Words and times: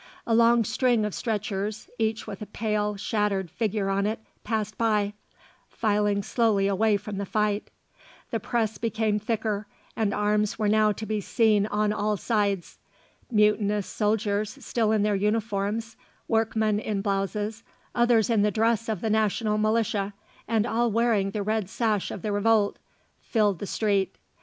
A 0.25 0.33
long 0.33 0.63
string 0.63 1.05
of 1.05 1.13
stretchers, 1.13 1.87
each 1.99 2.25
with 2.25 2.41
a 2.41 2.47
pale, 2.47 2.95
shattered 2.95 3.51
figure 3.51 3.87
on 3.87 4.07
it, 4.07 4.17
passed 4.43 4.75
by, 4.75 5.13
filing 5.69 6.23
slowly 6.23 6.65
away 6.65 6.97
from 6.97 7.19
the 7.19 7.25
fight. 7.27 7.69
The 8.31 8.39
press 8.39 8.79
became 8.79 9.19
thicker, 9.19 9.67
and 9.95 10.11
arms 10.11 10.57
were 10.57 10.67
now 10.67 10.91
to 10.91 11.05
be 11.05 11.21
seen 11.21 11.67
on 11.67 11.93
all 11.93 12.17
sides. 12.17 12.79
Mutinous 13.29 13.85
soldiers 13.85 14.57
still 14.65 14.91
in 14.91 15.03
their 15.03 15.13
uniforms, 15.13 15.95
workmen 16.27 16.79
in 16.79 17.01
blouses, 17.03 17.61
others 17.93 18.27
in 18.31 18.41
the 18.41 18.49
dress 18.49 18.89
of 18.89 19.01
the 19.01 19.09
National 19.11 19.59
Militia, 19.59 20.15
and 20.47 20.65
all 20.65 20.89
wearing 20.89 21.29
the 21.29 21.43
red 21.43 21.69
sash 21.69 22.09
of 22.09 22.23
the 22.23 22.31
revolt, 22.31 22.79
filled 23.19 23.59
the 23.59 23.67
street. 23.67 24.15